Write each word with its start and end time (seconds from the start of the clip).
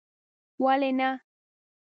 ولي 0.65 0.91
نه 0.99 1.09